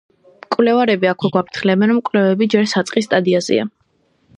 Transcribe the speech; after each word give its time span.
მკვლევარები 0.45 1.11
აქვე 1.11 1.31
გვაფრთხილებენ, 1.37 1.95
რომ 1.95 2.03
კვლევები 2.11 2.51
ჯერ 2.57 2.69
საწყის 2.77 3.11
სტადიაზეა. 3.13 3.73